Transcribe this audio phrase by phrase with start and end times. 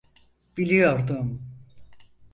[0.57, 1.41] Biliyordum!